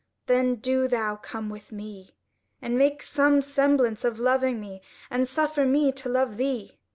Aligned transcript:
Then 0.25 0.55
do 0.55 0.87
thou 0.87 1.15
come 1.17 1.47
with 1.47 1.71
me, 1.71 2.15
and 2.59 2.75
make 2.75 3.03
some 3.03 3.39
semblance 3.39 4.03
of 4.03 4.19
loving 4.19 4.59
me, 4.59 4.81
and 5.11 5.27
suffer 5.27 5.63
me 5.63 5.91
to 5.91 6.09
love 6.09 6.37
thee. 6.37 6.79